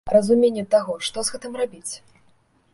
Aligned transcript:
А 0.09 0.13
разуменне 0.13 0.63
таго, 0.75 0.95
што 1.09 1.17
з 1.27 1.33
гэтым 1.37 1.61
рабіць? 1.63 1.93